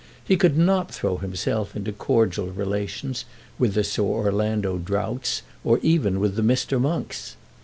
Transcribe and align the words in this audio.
He 0.23 0.35
could 0.35 0.57
not 0.57 0.89
throw 0.91 1.17
himself 1.17 1.75
into 1.75 1.91
cordial 1.91 2.47
relations 2.47 3.23
with 3.59 3.75
the 3.75 3.83
Sir 3.83 4.01
Orlando 4.01 4.79
Droughts, 4.79 5.43
or 5.63 5.77
even 5.83 6.19
with 6.19 6.35
the 6.35 6.41
Mr. 6.41 6.81
Monks. 6.81 7.35